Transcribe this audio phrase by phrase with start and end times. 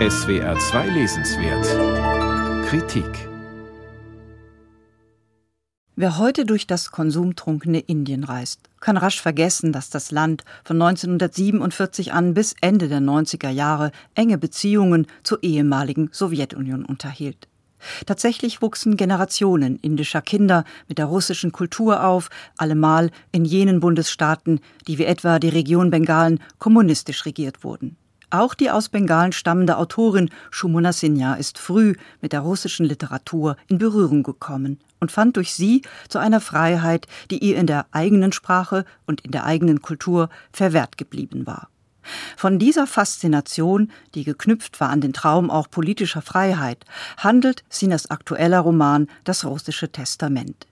[0.00, 3.28] SWR 2 Lesenswert Kritik
[5.94, 12.12] Wer heute durch das konsumtrunkene Indien reist, kann rasch vergessen, dass das Land von 1947
[12.12, 17.46] an bis Ende der 90er Jahre enge Beziehungen zur ehemaligen Sowjetunion unterhielt.
[18.04, 24.58] Tatsächlich wuchsen Generationen indischer Kinder mit der russischen Kultur auf, allemal in jenen Bundesstaaten,
[24.88, 27.96] die wie etwa die Region Bengalen kommunistisch regiert wurden.
[28.34, 33.78] Auch die aus Bengalen stammende Autorin Shumona Sinha ist früh mit der russischen Literatur in
[33.78, 38.86] Berührung gekommen und fand durch sie zu einer Freiheit, die ihr in der eigenen Sprache
[39.06, 41.68] und in der eigenen Kultur verwehrt geblieben war.
[42.36, 46.84] Von dieser Faszination, die geknüpft war an den Traum auch politischer Freiheit,
[47.16, 50.66] handelt Sinas aktueller Roman Das russische Testament.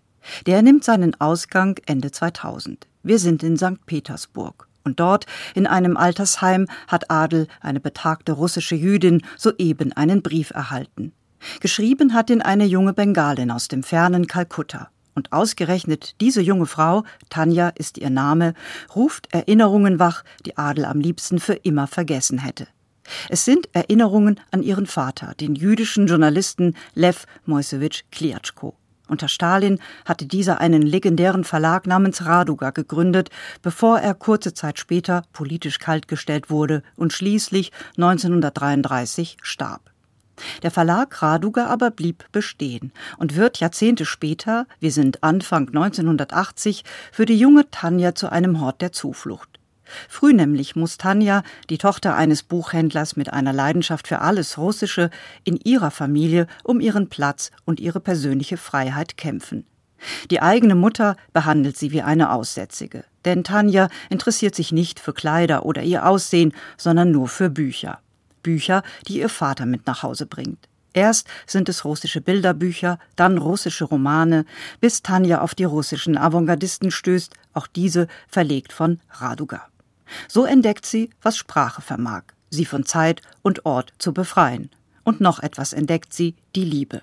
[0.46, 2.88] Der nimmt seinen Ausgang Ende 2000.
[3.04, 3.86] Wir sind in St.
[3.86, 4.66] Petersburg.
[4.84, 11.12] Und dort, in einem Altersheim, hat Adel, eine betagte russische Jüdin, soeben einen Brief erhalten.
[11.60, 14.88] Geschrieben hat ihn eine junge Bengalin aus dem fernen Kalkutta.
[15.14, 18.54] Und ausgerechnet diese junge Frau, Tanja ist ihr Name,
[18.96, 22.66] ruft Erinnerungen wach, die Adel am liebsten für immer vergessen hätte.
[23.28, 28.74] Es sind Erinnerungen an ihren Vater, den jüdischen Journalisten Lev Moisewitsch Kliatschko.
[29.08, 35.24] Unter Stalin hatte dieser einen legendären Verlag namens Raduga gegründet, bevor er kurze Zeit später
[35.32, 39.92] politisch kaltgestellt wurde und schließlich 1933 starb.
[40.62, 47.26] Der Verlag Raduga aber blieb bestehen und wird Jahrzehnte später, wir sind Anfang 1980, für
[47.26, 49.61] die junge Tanja zu einem Hort der Zuflucht.
[50.08, 55.10] Früh nämlich muss Tanja, die Tochter eines Buchhändlers mit einer Leidenschaft für alles Russische,
[55.44, 59.66] in ihrer Familie um ihren Platz und ihre persönliche Freiheit kämpfen.
[60.30, 65.64] Die eigene Mutter behandelt sie wie eine Aussätzige, denn Tanja interessiert sich nicht für Kleider
[65.64, 68.00] oder ihr Aussehen, sondern nur für Bücher.
[68.42, 70.68] Bücher, die ihr Vater mit nach Hause bringt.
[70.94, 74.44] Erst sind es russische Bilderbücher, dann russische Romane,
[74.80, 79.68] bis Tanja auf die russischen Avantgardisten stößt, auch diese verlegt von Raduga.
[80.28, 84.70] So entdeckt sie, was Sprache vermag, sie von Zeit und Ort zu befreien.
[85.04, 87.02] Und noch etwas entdeckt sie, die Liebe.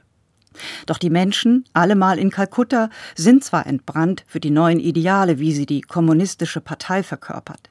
[0.86, 5.66] Doch die Menschen, allemal in Kalkutta, sind zwar entbrannt für die neuen Ideale, wie sie
[5.66, 7.69] die kommunistische Partei verkörpert.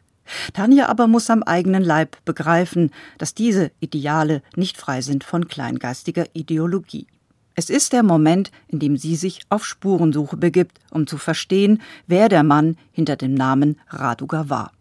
[0.52, 6.26] Tanja aber muss am eigenen Leib begreifen, dass diese Ideale nicht frei sind von kleingeistiger
[6.34, 7.06] Ideologie.
[7.54, 12.28] Es ist der Moment, in dem sie sich auf Spurensuche begibt, um zu verstehen, wer
[12.28, 14.72] der Mann hinter dem Namen Raduga war.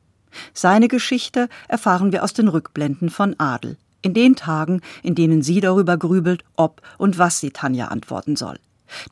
[0.53, 5.59] Seine Geschichte erfahren wir aus den Rückblenden von Adel, in den Tagen, in denen sie
[5.59, 8.57] darüber grübelt, ob und was sie Tanja antworten soll.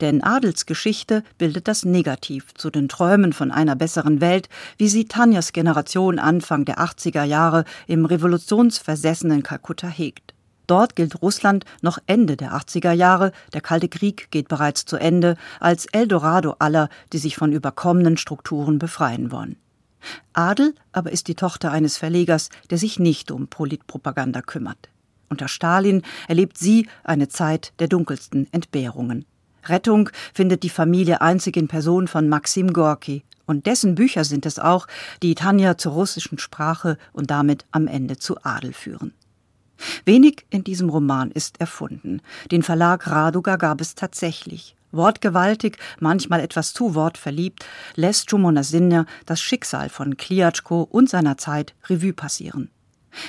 [0.02, 5.06] Denn Adels Geschichte bildet das Negativ zu den Träumen von einer besseren Welt, wie sie
[5.06, 10.34] Tanjas Generation Anfang der 80er Jahre im revolutionsversessenen Kalkutta hegt.
[10.68, 15.38] Dort gilt Russland noch Ende der 80er Jahre, der Kalte Krieg geht bereits zu Ende,
[15.60, 19.58] als Eldorado aller, die sich von überkommenen Strukturen befreien wollen.
[20.34, 24.90] Adel aber ist die Tochter eines Verlegers, der sich nicht um Politpropaganda kümmert.
[25.30, 29.26] Unter Stalin erlebt sie eine Zeit der dunkelsten Entbehrungen.
[29.66, 34.58] Rettung findet die Familie einzig in Person von Maxim Gorki, und dessen Bücher sind es
[34.58, 34.88] auch,
[35.22, 39.14] die Tanja zur russischen Sprache und damit am Ende zu Adel führen.
[40.06, 42.22] Wenig in diesem Roman ist erfunden.
[42.52, 44.76] Den Verlag Raduga gab es tatsächlich.
[44.96, 51.74] Wortgewaltig, manchmal etwas zu wortverliebt, lässt Shumona Sinja das Schicksal von Kliatschko und seiner Zeit
[51.90, 52.70] Revue passieren.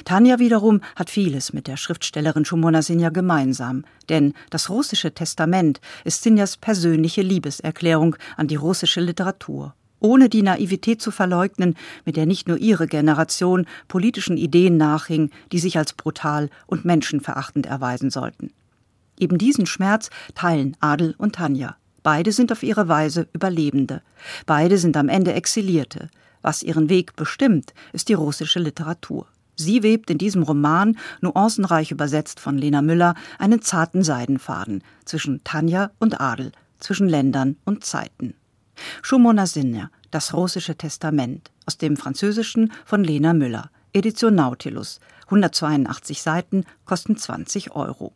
[0.05, 6.22] Tanja wiederum hat vieles mit der Schriftstellerin Shumona Sinja gemeinsam, denn das russische Testament ist
[6.22, 12.49] Sinjas persönliche Liebeserklärung an die russische Literatur, ohne die Naivität zu verleugnen, mit der nicht
[12.49, 18.53] nur ihre Generation politischen Ideen nachhing, die sich als brutal und menschenverachtend erweisen sollten.
[19.19, 21.77] Eben diesen Schmerz teilen Adel und Tanja.
[22.03, 24.03] Beide sind auf ihre Weise Überlebende.
[24.47, 26.09] Beide sind am Ende Exilierte.
[26.43, 29.26] Was ihren Weg bestimmt, ist die russische Literatur.
[29.56, 35.91] Sie webt in diesem Roman, nuancenreich übersetzt von Lena Müller, einen zarten Seidenfaden zwischen Tanja
[35.99, 38.35] und Adel, zwischen Ländern und Zeiten.
[39.02, 46.64] Shumona Sinja, Das russische Testament, aus dem Französischen von Lena Müller, Edition Nautilus, 182 Seiten,
[46.85, 48.12] kosten 20 Euro.